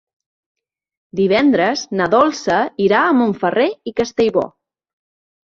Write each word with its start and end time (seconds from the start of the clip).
Divendres 1.19 1.83
na 1.99 2.07
Dolça 2.15 2.57
irà 2.87 3.03
a 3.03 3.13
Montferrer 3.19 3.69
i 3.93 3.95
Castellbò. 4.03 4.49